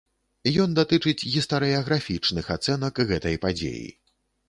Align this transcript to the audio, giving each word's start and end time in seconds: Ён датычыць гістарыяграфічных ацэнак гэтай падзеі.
Ён 0.63 0.69
датычыць 0.79 1.27
гістарыяграфічных 1.35 2.51
ацэнак 2.59 2.93
гэтай 3.15 3.43
падзеі. 3.49 3.89